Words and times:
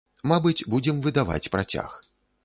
Мабыць, 0.29 0.65
будзем 0.73 1.03
выдаваць 1.03 1.51
працяг. 1.57 1.93